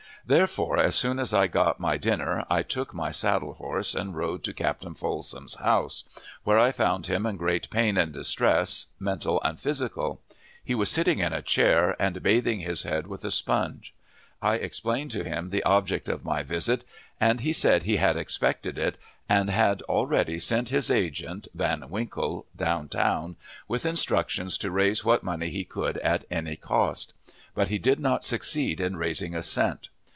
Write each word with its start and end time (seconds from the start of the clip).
Therefore, 0.23 0.77
as 0.77 0.93
soon 0.95 1.17
as 1.17 1.33
I 1.33 1.47
got 1.47 1.79
my 1.79 1.97
dinner, 1.97 2.45
I 2.47 2.61
took 2.61 2.93
my 2.93 3.09
saddle 3.09 3.53
horse, 3.55 3.95
and 3.95 4.15
rode 4.15 4.43
to 4.43 4.53
Captain 4.53 4.93
Folsom's 4.93 5.55
house, 5.55 6.03
where 6.43 6.59
I 6.59 6.71
found 6.71 7.07
him 7.07 7.25
in 7.25 7.37
great 7.37 7.71
pain 7.71 7.97
and 7.97 8.13
distress, 8.13 8.85
mental 8.99 9.41
and 9.41 9.59
physical. 9.59 10.21
He 10.63 10.75
was 10.75 10.91
sitting 10.91 11.17
in 11.17 11.33
a 11.33 11.41
chair, 11.41 11.95
and 11.99 12.21
bathing 12.21 12.59
his 12.59 12.83
head 12.83 13.07
with 13.07 13.25
a 13.25 13.31
sponge. 13.31 13.95
I 14.43 14.55
explained 14.55 15.09
to 15.09 15.23
him 15.23 15.49
the 15.49 15.63
object 15.63 16.07
of 16.07 16.23
my 16.23 16.43
visit, 16.43 16.83
and 17.19 17.39
he 17.39 17.51
said 17.51 17.83
he 17.83 17.95
had 17.97 18.15
expected 18.15 18.77
it, 18.77 18.97
and 19.27 19.49
had 19.49 19.81
already 19.83 20.37
sent 20.37 20.69
his 20.69 20.91
agent, 20.91 21.47
Van 21.55 21.89
Winkle, 21.89 22.45
down 22.55 22.89
town, 22.89 23.37
with 23.67 23.87
instructions 23.87 24.59
to 24.59 24.69
raise 24.69 25.03
what 25.03 25.23
money 25.23 25.49
he 25.49 25.63
could 25.65 25.97
at 25.97 26.25
any 26.29 26.55
cost; 26.55 27.15
but 27.55 27.69
he 27.69 27.79
did 27.79 27.99
not 27.99 28.23
succeed 28.23 28.79
in 28.79 28.97
raising 28.97 29.33
a 29.33 29.41
cent. 29.41 29.87